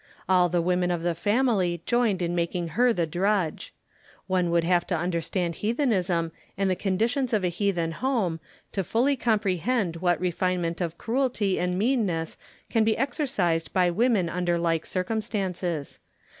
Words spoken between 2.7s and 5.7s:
the drudge. One would have to understand